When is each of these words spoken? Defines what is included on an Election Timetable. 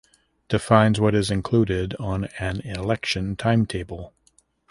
Defines 0.49 0.99
what 0.99 1.13
is 1.13 1.29
included 1.29 1.95
on 1.99 2.25
an 2.39 2.61
Election 2.61 3.35
Timetable. 3.35 4.11